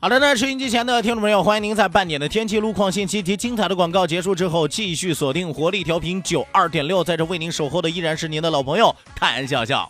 [0.00, 9.88] 好的，那收音机前的听众朋友，欢迎您在半点的天气、路况信息及精彩的广告结束之后，继续锁定活力调频九二点六，在这为您守候的依然是您的老朋友谭笑笑。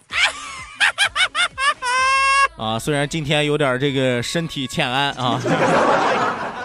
[2.58, 5.40] 啊，虽然今天有点这个身体欠安啊。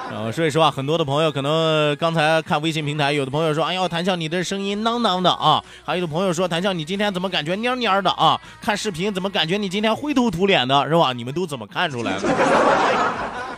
[0.10, 8.40] 呃，所以说啊，很多的朋友可能刚才看微信平台，有的朋友说，哎呦，谭笑你的声音囔囔的啊，还有的朋友说，谭笑你今天怎么感觉蔫蔫的啊？
[8.62, 11.14] 看视频怎么感觉你今天灰头土脸的，是吧？
[11.14, 12.30] 你们都怎么看出来的？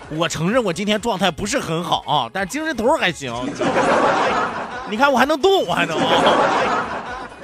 [0.18, 3.32] 我承认我今天状态不是很好啊，但是精神头还行。
[4.90, 6.79] 你看我还能动，我还能啊。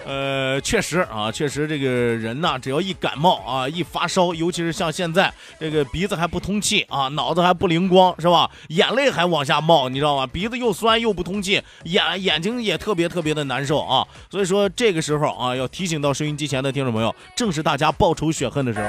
[0.06, 8.50] 呃，确实啊，确实这个人呐，只要一感冒啊，一发烧，尤其是像现在这个鼻子还不通气啊，脑子还不灵光，是吧？
[8.68, 10.28] 眼泪还往下冒，你知道吗？
[10.28, 14.06] 鼻子又酸又不通气，眼眼睛也特别特别的难受啊。
[14.30, 18.86] 所以说这个时候啊，要提醒到收音机前的听众朋友，正是大家报仇雪恨的时候。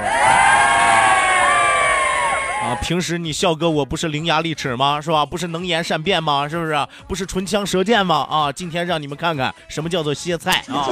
[2.81, 5.01] 平时你笑哥我不是伶牙俐齿吗？
[5.01, 5.25] 是吧？
[5.25, 6.47] 不是能言善辩吗？
[6.47, 6.87] 是不是？
[7.07, 8.25] 不是唇枪舌剑吗？
[8.29, 10.87] 啊，今天让你们看看什么叫做歇菜啊！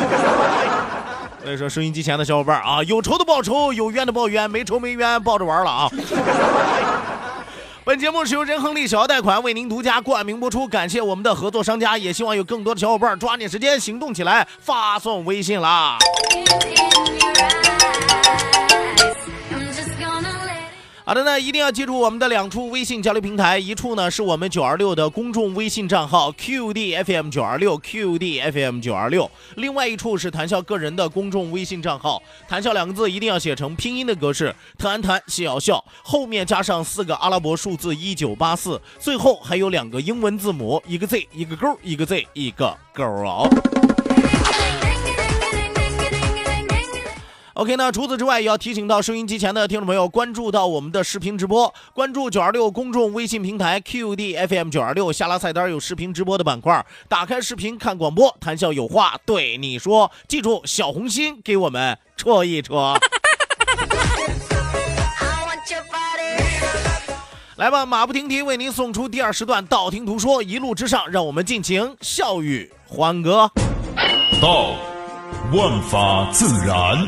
[1.42, 5.90] 所以说，收音机前的小伙伴啊，有仇的报仇，有冤的报冤，没仇没冤抱着玩了啊！
[7.86, 15.98] 本节目是由仁恒利小额贷款为您独家冠名播出，感谢我们的合作商家，也希望有更多的小伙伴抓紧时间行动起来，发送微信啦！
[21.08, 43.48] 好的呢，一定要记住我们的两处微信交流平台，一处呢是我们九二六的公众微信账号 QDFM 九二六 QDFM 九二六，另外一处是谈笑个人的公众微信账号，谈笑两个字一定要写成拼音的格式，谈谈笑笑，后面加上四个阿拉伯数字一九八四，最后还有两个英文字母，一个 Z 一个勾，一个 Z 一个勾哦。
[47.56, 63.00] OK，那除此之外，也要提醒到收音机前的听众朋友，关注到我们的视频直播，关注九二六公众微信平台 QDFM 九二六，下拉菜单有视频直播的板块，打开视频看广播，谈笑有话对你说，记住小红心给我们戳一戳。
[67.56, 73.50] 来吧，马不停蹄为您送出第二时段道听途说，一路之上，让我们尽情笑语欢歌。
[74.42, 74.74] 道，
[75.54, 77.08] 万法自然；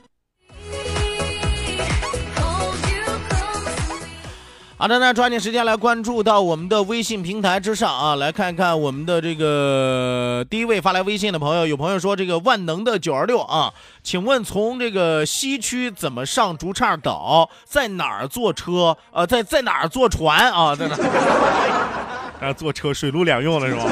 [4.81, 13.71] 好的，那抓紧时间来关注到我们的微信平台之上啊，来看一看我们的这个第一位发来微信的朋友，有朋友说这个万能的九二六啊，
[14.01, 18.97] 请问从这个西区怎么上竹岔岛，在哪儿坐车？
[19.11, 20.75] 呃，在在哪儿坐船啊？
[20.75, 22.47] 在哪儿？
[22.47, 23.83] 啊， 坐车水陆两用了是吧？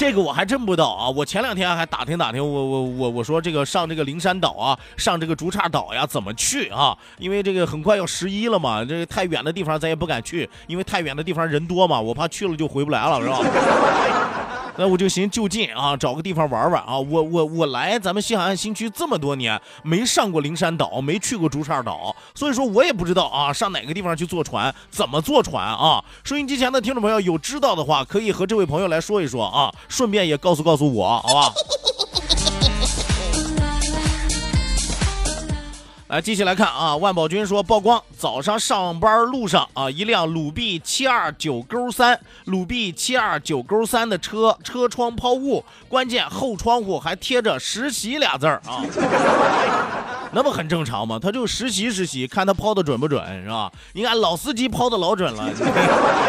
[0.00, 1.10] 这个我还真不知道啊！
[1.10, 6.96] 我前两天还打听打听，我我我我说这个上这个灵山岛啊，上这个竹岔岛呀，怎么去啊？
[7.18, 13.40] 因为这个很快要十一了嘛，这太远的地方咱也不敢去，因为太远的地方人多嘛，我怕去了就回不来了，是吧？
[14.76, 16.98] 那我就寻就近啊，找个地方玩玩啊！
[16.98, 26.02] 我我我来咱们西海岸新区这么多年，没上过灵山岛，没去过竹岔岛，所以说我也不知道啊，上哪个地方去坐船，怎么坐船啊？
[26.24, 31.52] 收音机前的听众朋友有知道的话，可以和这位朋友来说一说啊，顺便也告诉告诉我，好吧？
[36.10, 48.82] 来，继续来看啊，万宝军说曝光，早上上班路上啊，一辆鲁 B 七二九勾三，鲁 B 七二九勾三的车车窗抛物，关键后窗户还贴着实习俩字儿啊，
[50.34, 51.16] 那不很正常吗？
[51.22, 53.70] 他就实习实习，看他抛的准不准是吧？
[53.92, 55.44] 你看老司机抛的老准了，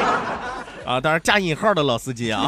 [0.85, 2.47] 啊，当然加引号的老司机啊。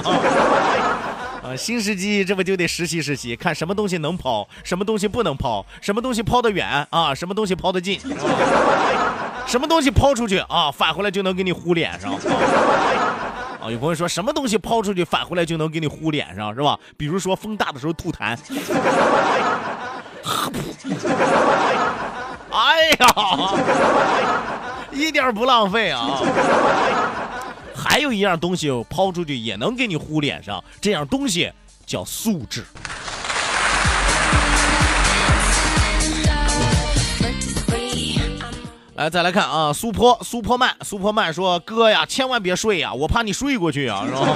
[1.44, 8.00] 啊，新时机这不就得实习实习，看什么东西能抛，什么东西不能抛，什么东西抛得远啊，什么东西抛得近，
[9.46, 12.14] 什么东西抛出去啊，返回来就能给你糊脸上。
[12.14, 16.80] 啊，有朋友说什么东西抛出去返回来就能给你糊脸上，是吧？
[16.96, 18.38] 比如说风大的时候吐痰。
[22.56, 23.06] 哎呀，
[24.92, 26.22] 一点不浪费啊！
[27.84, 31.52] 还有一样东西抛出去也能给你糊脸上，这样东西
[31.86, 32.64] 叫素质。
[38.96, 44.28] 来，再来看啊，苏坡苏坡曼苏坡曼说：“哥呀，千万别睡呀，我怕你睡过去啊，是吧？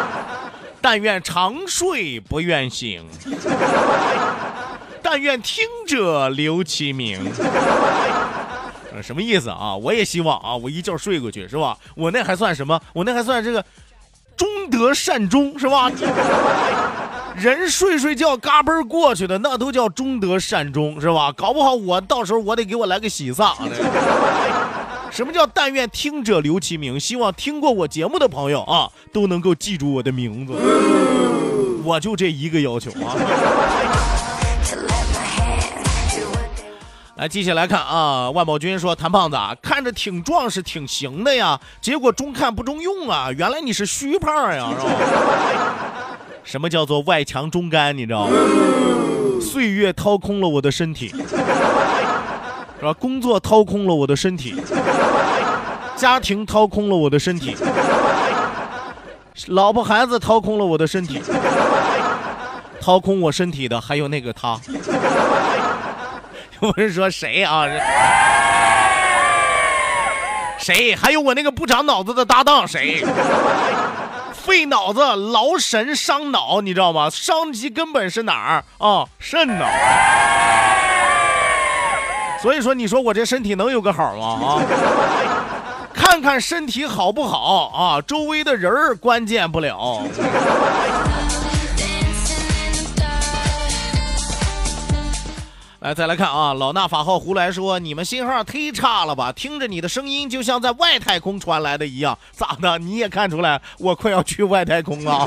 [0.80, 3.04] 但愿长睡不愿醒，
[5.02, 7.20] 但愿听者留其名。”
[8.92, 9.74] 呃，什么意思啊？
[9.74, 11.76] 我也希望啊，我一觉睡过去是吧？
[11.94, 12.80] 我那还算什么？
[12.92, 13.64] 我那还算这个
[14.36, 15.90] 中德善终是吧？
[17.36, 21.32] 人睡睡觉嘎嘣过去的，那都叫中德善终是吧？
[21.32, 23.54] 搞不好我到时候我得给我来个喜丧。
[25.10, 26.98] 什么叫但愿听者留其名？
[26.98, 30.52] 希望听过我节目的朋友啊，都能够记住我的名字。
[31.84, 33.16] 我就这一个要求啊。
[37.20, 44.92] 来，继续来看啊，万宝军说：“谭胖子啊，看着挺壮实、挺行的呀，结果中看不中用啊，原来你是虚胖呀，是吧？
[46.42, 47.94] 什么叫做外强中干？
[47.94, 48.32] 你知道吗？
[49.38, 52.90] 岁月掏空了我的身体，是吧？
[52.94, 54.54] 工作掏空了我的身体，
[55.94, 57.54] 家庭掏空了我的身体，
[59.48, 61.20] 老婆孩子掏空了我的身体，
[62.80, 64.58] 掏空我身体的还有那个他。”
[66.60, 67.64] 我是说谁啊？
[70.58, 70.94] 谁？
[70.94, 73.02] 还有我那个不长脑子的搭档谁？
[74.34, 77.08] 费脑子、劳神、伤脑，你知道吗？
[77.10, 79.06] 伤及根本是哪儿啊？
[79.18, 79.66] 肾脑？
[82.42, 84.60] 所以说，你说我这身体能有个好吗？
[84.60, 84.60] 啊？
[85.94, 88.02] 看看身体好不好啊？
[88.02, 90.02] 周围的人儿关键不了。
[95.80, 96.52] 来，再来看啊！
[96.52, 99.32] 老衲法号胡来说，你们信号忒差了吧？
[99.32, 102.18] 听着你的声音，就像在外太空传来的一样。
[102.32, 102.78] 咋的？
[102.78, 105.26] 你也看出来我快要去外太空了？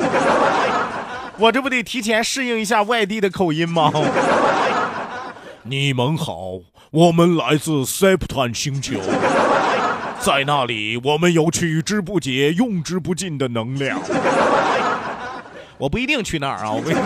[1.40, 3.92] 我这不得提前适应一下外地的口音吗？
[5.64, 6.60] 你们好，
[6.92, 9.00] 我们来自塞普坦星球，
[10.22, 14.00] 在那里我们有取之不竭、用之不尽的能量。
[15.80, 17.02] 我不一定去那儿啊，我不一定。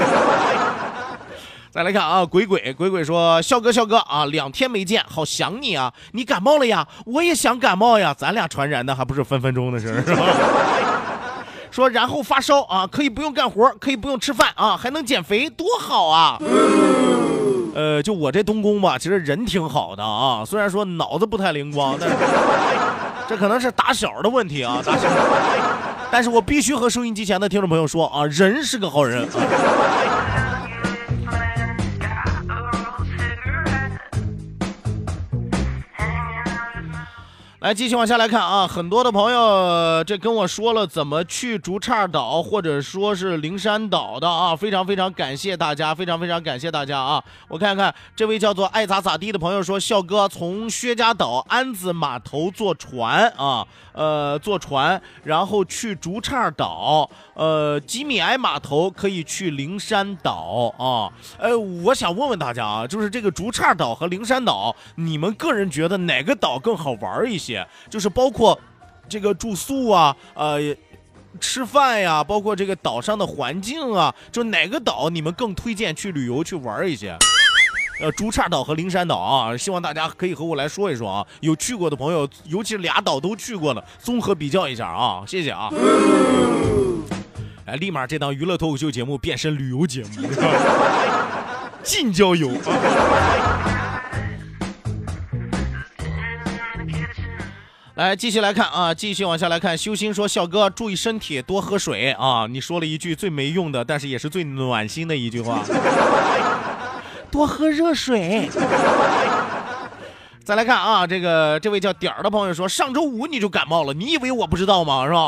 [1.77, 5.93] 再来看啊，鬼鬼鬼鬼说：“笑哥笑哥啊，两天没见，好想你啊！
[6.13, 6.87] 你感冒了呀？
[7.05, 10.23] 我也想感冒呀，咱俩传染的还不是分分钟的事是吧？”
[11.69, 16.39] 说然后发烧啊，可以不用干活，可以不用吃饭啊，还能减肥，多好啊！
[17.75, 22.15] 呃，就我这东宫吧，其实人挺好的啊，虽然说脑子不太灵光，但是
[23.29, 25.07] 这可能是打小的问题啊，打小。
[26.09, 29.29] 但是我必须和收音机前的听众朋友说啊，人是个好人
[37.67, 47.21] 来，继续往下来看啊，很多的朋友这跟我说了怎么去竹岔岛或者说是灵山岛的啊，非常非常感谢大家，非常非常感谢大家啊！
[47.49, 61.11] 我看看这位叫做爱咋咋地的朋友说，笑哥从薛家岛安子码头坐船啊，呃，坐船然后去竹岔岛，呃，吉米埃码头可以去灵山岛啊。
[61.37, 67.56] 呃，我想问问大家啊，就是这个竹岔岛和灵山岛，你们个人觉得哪个岛更好玩一些？
[67.89, 68.59] 就是包括
[69.07, 70.59] 这个住宿啊，呃，
[71.39, 77.17] 吃饭呀，包括这个岛上的环境啊，就哪个岛你们更推荐去旅游去玩一些？
[77.99, 81.25] 呃，竹岔岛和灵山岛啊，希望大家可以和我来说一说啊。
[81.39, 85.23] 有去过的朋友，尤其是俩岛都去过的，综合比较一下啊。
[85.25, 85.69] 谢谢啊。
[87.65, 90.29] 哎，立马这档娱乐脱口秀节目变身旅游节目，
[91.81, 92.49] 近郊游。
[97.97, 99.75] 来，继续来看啊，继续往下来看。
[99.75, 105.63] 修心说：“笑哥，注意身体，多喝水啊！”你说了一句最没用的，但是也是最暖心的一句话
[107.31, 108.47] ：“多喝热水。”
[110.45, 115.03] 再来看啊，这个这位叫点儿的朋友说，上周五你就感冒了，你以为我不知道吗？
[115.07, 115.27] 是吧？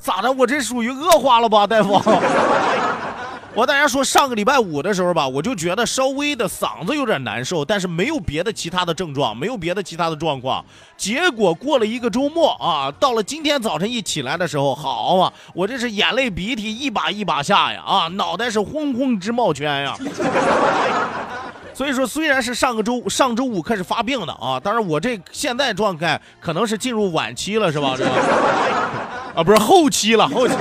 [0.00, 0.32] 咋的？
[0.32, 1.92] 我这属于恶化了吧，大夫？
[3.56, 10.64] 我大家说，上个礼拜五的时候吧，我就觉得稍微的嗓子有点难受，但是没有别的其他的症状，没有别的其他的状况。
[10.96, 19.96] 结果过了一个周末啊，到了今天早晨一起来的时候，好啊，我这是眼泪鼻涕一把一把下呀，啊，脑袋是轰轰直冒圈呀。
[21.72, 27.94] 所以说，虽然是上个周上周五开始发病的啊，但是我这现在状态可能是进入晚期了，是吧？
[27.96, 28.10] 这个
[29.36, 30.54] 啊，不是后期了，后期。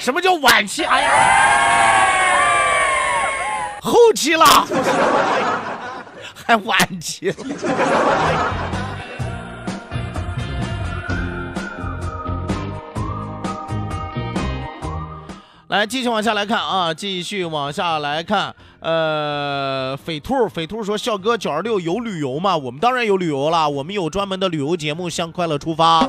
[0.00, 0.82] 什么叫晚期？
[0.82, 1.10] 哎呀，
[3.82, 4.44] 后期了，
[6.34, 7.30] 还晚期。
[15.68, 18.54] 来，继续往下来看啊，继续往下来看。
[18.80, 22.56] 呃，匪兔，匪兔说：“笑哥，九二六有旅游吗？
[22.56, 26.02] 我们当然有旅游了，我们有专门的旅游节目《向快乐出发》。”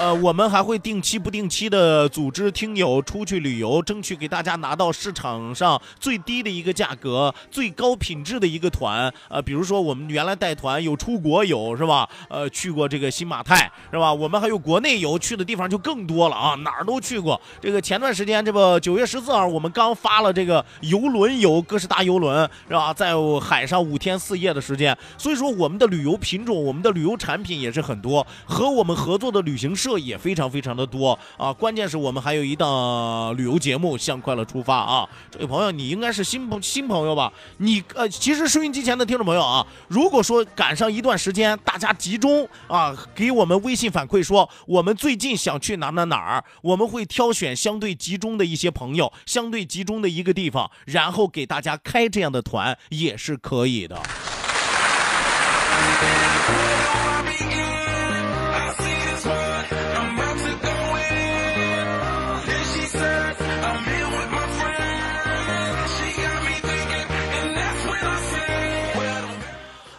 [0.00, 9.12] 呃，我们还会定期不定期的组织听友出去旅游，争取给大家拿到市场上最低的一个价格、最高品质的一个团。
[9.28, 12.08] 呃，比如说我们原来带团有出国游是吧？
[12.28, 14.14] 呃，去过这个新马泰是吧？
[14.14, 17.40] 我们还有国内游，去的地方就更多了啊，哪儿都去过。
[17.60, 22.94] 这个前段时间，这不九月十四号，我们刚发了这个游轮游，哥斯达游轮是吧？
[22.94, 24.96] 在海上五天四夜的时间。
[25.16, 29.87] 所以说，我们的旅游品种，我们的旅游产品也是很多，和我们合作的旅行社。
[29.88, 31.50] 这也非常非常的多啊！
[31.50, 35.08] 关键是我们还有一档旅游节目《向快乐出发》啊！
[35.30, 37.32] 这位朋友，你应该是新朋新朋友吧？
[37.56, 53.98] 你呃，其实收音机前的听众朋友啊，如果说赶上一段时间，大家集中啊，给我们微信反馈说我们最近想去哪哪哪儿，我们会挑选相对集中的一些朋友，相对集中的一个地方，然后给大家开这样的团也是可以的。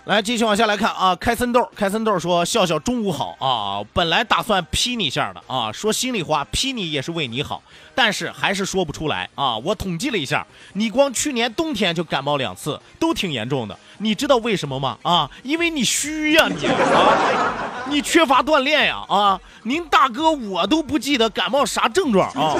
[0.10, 1.16] 来，继续往下来看啊！
[1.18, 3.86] 开森豆，开森豆说：“笑笑中午好啊！
[3.94, 7.62] 本来打算批你一下的啊，说心里话，批你也是为你好，
[7.94, 9.56] 但是还是说不出来啊。
[9.58, 13.78] 我统计了一下，你光去年冬天就感冒两次，都挺严重的。
[14.00, 14.98] 你知道为什么吗？
[15.04, 19.40] 啊，因为你虚呀，你啊， 你缺乏锻炼呀啊！
[19.62, 22.58] 您大哥我都不记得感冒啥症状啊！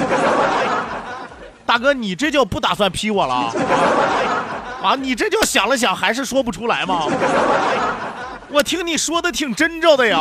[1.66, 3.52] 大哥，你这叫不打算批我了？”，
[4.82, 7.06] 啊你这就想了想，还是说不出来吗？
[8.52, 10.18] 我听你说的挺真着的呀，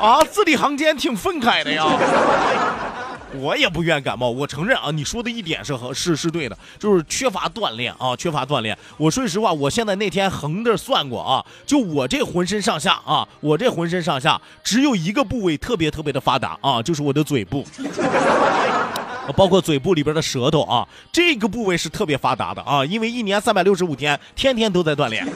[0.00, 1.86] 啊，字里行间挺愤慨的呀。
[3.34, 8.76] 我也不愿感冒，我承认啊，你说的一点是和是是对的，就是缺乏锻炼啊，缺乏锻炼。
[8.96, 17.64] 我说实话，我现在那天横着算过啊，就我这浑身上下啊，我这浑身上下只有一个部位特别特别的发达啊，就是我的嘴部。
[19.32, 25.26] 包括嘴部里边的舌头啊，这个部位是特别发达的啊，因为一年三百六十五天，天天都在锻炼，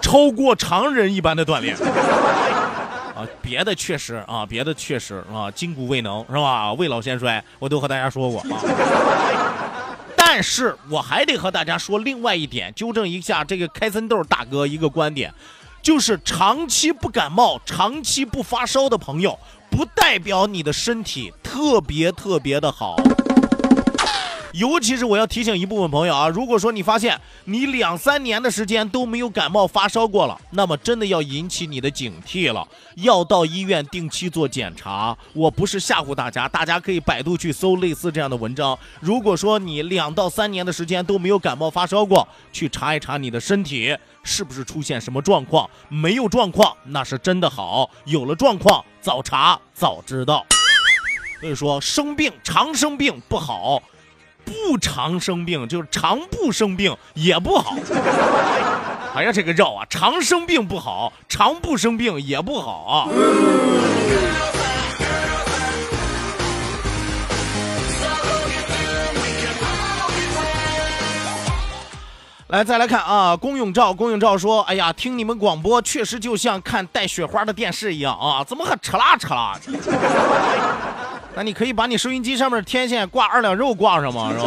[0.00, 3.26] 超过常人一般的锻炼啊。
[3.40, 6.72] 别的确实啊，别的确实啊，筋骨未能是吧？
[6.74, 8.60] 未老先衰，我都和大家说过啊。
[10.16, 15.32] 但是我还得和大家说另外一点，纠正一下这个开森豆大哥一个观点，
[15.82, 19.38] 就是长期不感冒、长期不发烧的朋友。
[19.72, 22.94] 不代表你的身体特别特别的好，
[24.52, 32.66] 尤其是我要提醒一部分朋友啊，如果说你发现你两三年的时间都没有感冒发烧过了，那么真的要引起你的警惕了，
[32.96, 35.16] 要到医院定期做检查。
[35.32, 38.78] 我不是吓唬大家，大家可以百度去搜类似这样的文章。
[39.00, 48.84] 如果说你两到三年的时间都没有感冒发烧过，去查一查你的身体是不是出现什么状况，没有状况那是真的好，有了状况。
[49.00, 50.46] 早查早知道，
[51.40, 53.82] 所以说生病常生病不好，
[54.52, 57.74] 不常生病就是常不生病也不好。
[59.14, 63.08] 哎呀，这个绕啊，常生病不好，常不生病也不好啊。
[72.48, 73.34] 来，再来看啊！
[73.34, 79.58] 龚永照，龚永照说：“哎呀，听你们广播确实就像看带雪花的电视一样啊，怎么还扯啦扯啦？
[81.34, 84.30] 那你可以把你收音机上面天线挂二两肉挂上吗？
[84.36, 84.46] 是吧？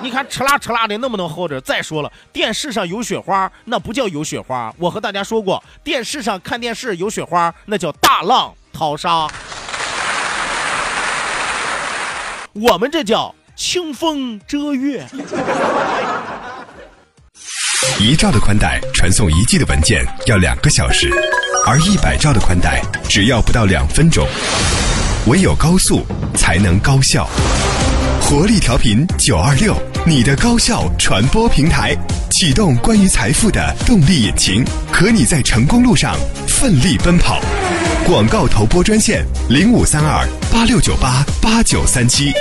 [0.00, 1.58] 你看哧啦哧啦的，那么能厚着？
[1.62, 4.70] 再说了，电视上有雪花，那不叫有雪花。
[4.76, 9.26] 我和大家说过，电视上看电视有雪花，那叫大浪淘沙。
[12.52, 15.06] 我们这叫清风遮月。”
[17.98, 21.10] 一兆的宽带传送一 G 的文件要两个小时，
[21.66, 24.26] 而一百兆的宽带只要不到两分钟。
[25.26, 26.02] 唯有高速
[26.36, 27.26] 才能高效。
[28.20, 29.74] 活力调频九二六，
[30.06, 31.96] 你的高效传播平台，
[32.30, 34.62] 启动关于财富的动力引擎，
[34.92, 36.14] 和你在成功路上
[36.46, 37.40] 奋力奔跑。
[38.06, 42.32] 广告投播专线零五三二八六九八八九三七。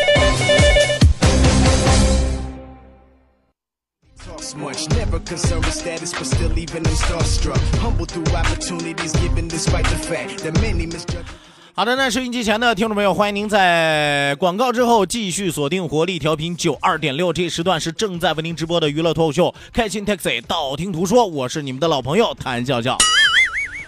[11.75, 22.95] 好的，那收音机前的听众朋友，欢迎您在广告之后继续锁定活力调频九二点六，这时段是正在为您直播的娱乐脱口秀《开心 Taxi》，道听途说，我是你们的老朋友谭笑笑。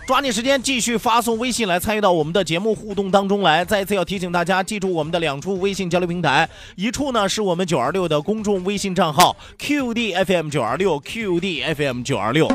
[0.08, 3.64] 抓紧时间继续发送微信来参与到我们的节目互动当中来。
[3.64, 12.48] 再次要提醒大家，记住我们的两处微信交流平台，一处呢是我们九二六的公众微信账号 QDFM 九二六 QDFM 九二六。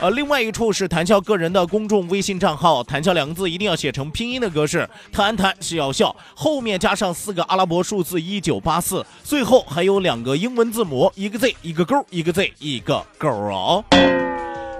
[0.00, 13.84] 呃，另外一处是谭笑个人的公众微信账号，谭笑两个字一定要写成拼音的格式，谭谈是要笑，后面加上四个阿拉伯数字一九八四，最后还有两个英文字母，一个 Z 一个勾，一个 Z 一个勾哦。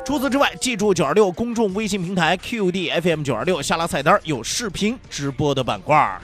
[0.06, 6.18] 除此之外，记住九二六公众微信平台 QDFM 九二六下拉菜单有视频直播的板块。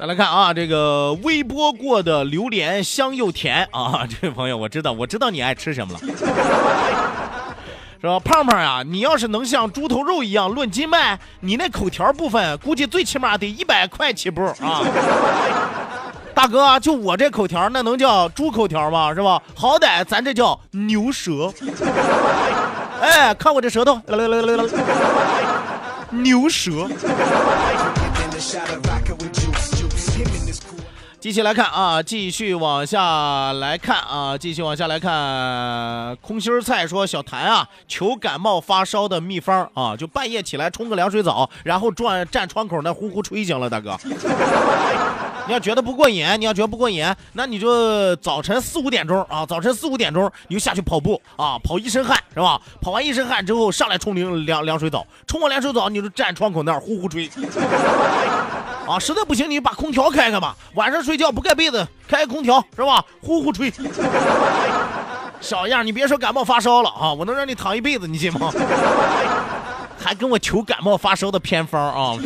[0.00, 4.04] 再来看啊，这个微波过的榴莲香又甜啊！
[4.08, 6.00] 这位朋友，我知道，我知道你爱吃什么了，
[8.00, 8.18] 是吧？
[8.20, 14.80] 胖胖呀，你要是能像猪头肉一样论斤卖，你那口条部分估计最起码得一百块起步啊！
[16.32, 19.12] 大哥，就我这口条，那能叫猪口条吗？
[19.14, 19.42] 是吧？
[19.54, 21.52] 好歹咱这叫牛舌。
[23.02, 24.00] 哎，看我这舌头，
[26.10, 26.88] 牛舌。
[31.20, 36.16] 继续来看啊，继续往下来看啊，继续往下来看。
[36.22, 43.94] 空心菜说：“小谭啊，求感冒发烧的秘方啊，就半夜起来冲个凉水澡，然后转站窗口那呼呼吹行了，大哥。
[45.50, 52.60] 你要觉得不过瘾，你要觉得不过瘾，那你就早晨四五点钟啊，早晨四五点钟你就下去跑步啊，跑一身汗是吧？
[52.80, 57.28] 跑完一身汗之后上来冲凉凉凉水澡，冲完凉水澡你就站窗口那儿呼呼吹。
[58.86, 63.04] ”啊，实在不行你把空调开开吧，晚上睡觉不盖被子，开空调是吧？
[63.20, 63.72] 呼呼吹，
[65.40, 68.52] 小样，你别说感冒发烧了啊，我能让你躺一辈子，你信吗？
[69.98, 72.16] 还跟我求感冒发烧的偏方啊！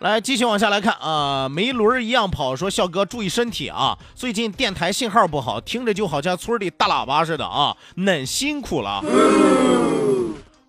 [0.00, 9.02] 来，继续往下来看啊，没轮一样跑，说笑哥注意身体啊，最近电台信号不好，听着就好像村里大喇叭似的啊，恁辛苦了。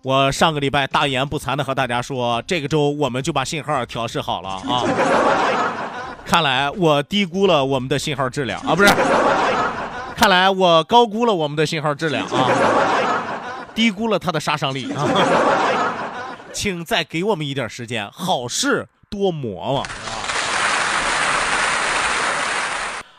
[0.02, 4.82] 我上个礼拜大言不惭的和大家说，这个周我们就把信号调试好了啊。
[6.26, 8.90] 看来我低估了我们的信号质量啊，不是，
[10.16, 12.50] 看来我高估了我们的信号质量啊，
[13.76, 15.06] 低估了它的杀伤力啊。
[16.52, 19.90] 请再给我们一点时间，好事多磨嘛。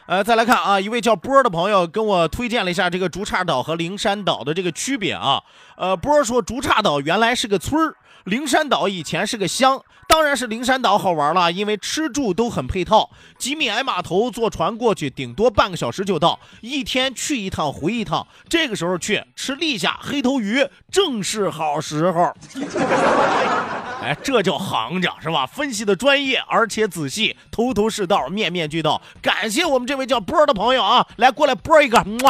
[0.07, 5.43] 呃，再来看啊，一位叫波儿的朋友跟我推荐了一下这个竹岔岛和灵山岛的这个区别啊。
[5.77, 9.81] 呃，波儿说竹岔岛原来是个村儿，灵山岛以前是个乡。
[10.07, 13.09] 当然是灵山岛好玩了，因为吃住都很配套。
[13.37, 18.27] 吉米矮码头坐船过去，顶多半个小时就到，一天去一趟回一趟。
[18.49, 22.33] 这个时候去吃立夏黑头鱼，正是好时候。
[24.03, 25.45] 哎，这叫行家是吧？
[25.45, 29.01] 分析的专业而且仔细，头头是道，面面俱到。
[29.21, 32.29] 感谢我们这位叫波儿的朋友啊，来过来波一个，么。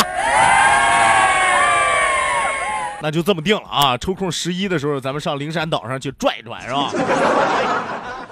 [3.01, 3.97] 那就这么定了啊！
[3.97, 6.91] 抽空十一的时候，咱们上灵山岛上去转一转，是吧？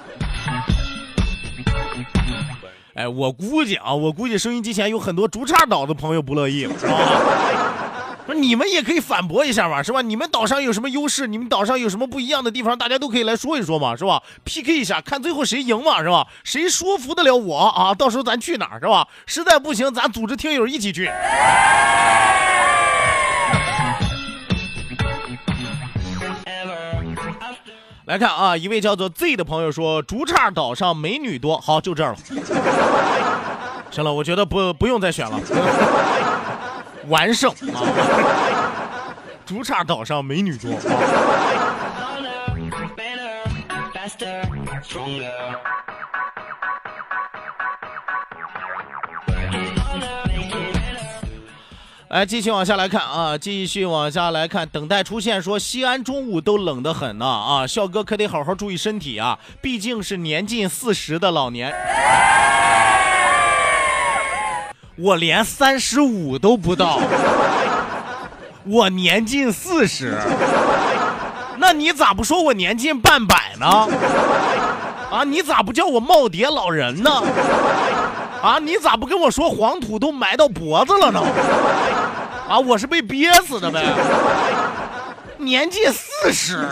[2.94, 6.94] 哎，我估计啊，我估计收音机前有很多竹岔岛的朋友不乐意了，是吧？
[8.26, 10.02] 说你们也可以反驳一下嘛，是吧？
[10.02, 11.26] 你们岛上有什么优势？
[11.26, 12.78] 你们岛上有什么不一样的地方？
[12.78, 16.28] 大家都可以来说一说嘛，是吧？PK 一下，看最后谁赢嘛，是吧？
[16.44, 17.92] 谁说服得了我啊？
[17.94, 19.08] 到时候咱去哪儿，是吧？
[19.26, 21.10] 实在不行，咱组织听友一起去。
[28.10, 31.56] 来看啊，一位叫做 Z 的朋友说，竹岔岛上美女多。
[31.60, 32.18] 好，就这儿了。
[33.92, 35.38] 行了，我觉得不不用再选了，
[37.06, 37.78] 完胜啊！
[39.46, 40.72] 竹岔岛上美女多。
[42.96, 44.42] better,
[52.10, 61.72] 来，继续往下来看啊，继续往下来看，等待出现说西安中午都冷得很呢啊，笑哥可得好好注意身体啊，毕竟是年近四十的老年，
[64.96, 66.98] 我连三十五都不到，
[68.64, 70.18] 我年近四十，
[71.58, 73.88] 那你咋不说我年近半百呢？
[75.12, 77.22] 啊，你咋不叫我耄耋老人呢？
[78.42, 81.20] 啊，你咋不跟我说黄土都埋到脖子了呢？
[82.48, 83.84] 啊，我是被憋死的呗。
[85.36, 86.68] 年纪四十，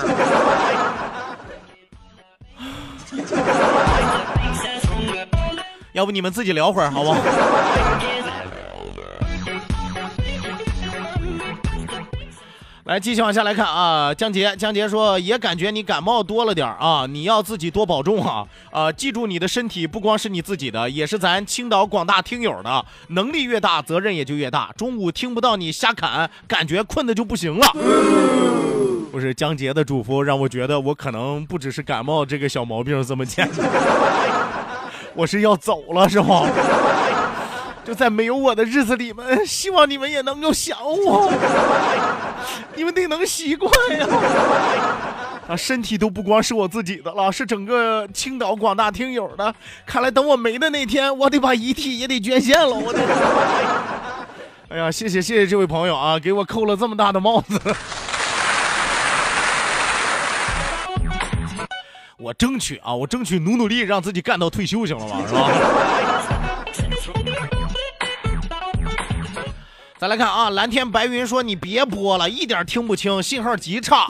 [5.93, 7.19] 要不你们自己聊会儿好不好？
[12.89, 24.71] 来，继续往下来看啊，江杰，江杰说也感觉你感冒多了点啊，你要自己多保重啊，啊，记住你的身体不光是你自己的，也是咱青岛广大听友的，能力越大，责任也就越大。
[24.75, 27.67] 中午听不到你瞎侃，感觉困的就不行了。
[29.13, 33.69] 不是江杰的嘱咐让我觉得我可能不只是感冒这个小毛病这么简单，
[35.15, 36.47] 我是要走了是吗？
[37.89, 41.33] 就在没有我的日子里面，希望你们也能够想我，
[42.77, 44.07] 你们得能习惯呀。
[45.49, 49.55] 啊，身体都不光是我自己的了，是整个青岛广大听友的。
[49.87, 52.75] 看来等我没的那天，我得把遗体也得捐献了。
[52.75, 53.01] 我得。
[54.69, 57.59] 哎呀，谢谢谢谢这位朋友啊，给我扣了这么大的帽子。
[62.19, 65.23] 我争取啊，我争取努努力，让自己干到退休，行了吗？
[65.27, 65.49] 是吧？
[69.99, 74.07] 再来看啊，蓝天白云说你别播了，一点听不清，信号极差。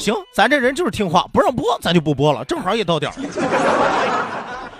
[0.00, 3.14] 行，咱这人就是听话，不让播咱就不播了，正好也到点儿。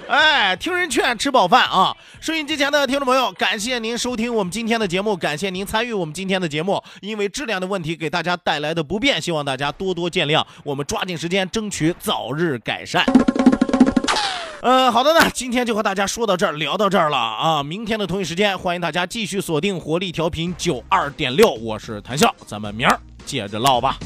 [0.09, 1.95] 哎，听人劝，吃饱饭啊！
[2.21, 6.83] 收音机前的听众朋友，感谢您收听我们今天的节目，感谢您参与我们今天的节目。
[7.01, 10.43] 因为质量的问题给大家带来的不便，希望大家多多见谅。
[10.65, 13.05] 我们抓紧时间，争取早日改善。
[14.61, 17.63] 呃，好的呢，今天就和大家说到这儿，聊到这儿了啊！
[17.63, 23.97] 明天的同一时间，欢迎大家继续锁定活力调频九二点六，我是谭笑，咱们明儿接着唠吧。